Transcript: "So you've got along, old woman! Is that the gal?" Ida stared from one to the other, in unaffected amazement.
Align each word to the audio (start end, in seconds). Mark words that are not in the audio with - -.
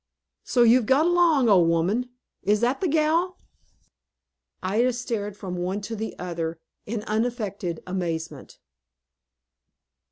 "So 0.43 0.63
you've 0.63 0.87
got 0.87 1.05
along, 1.05 1.47
old 1.47 1.69
woman! 1.69 2.09
Is 2.41 2.61
that 2.61 2.81
the 2.81 2.87
gal?" 2.87 3.37
Ida 4.63 4.93
stared 4.93 5.37
from 5.37 5.55
one 5.57 5.79
to 5.81 5.95
the 5.95 6.17
other, 6.17 6.59
in 6.87 7.03
unaffected 7.03 7.83
amazement. 7.85 8.57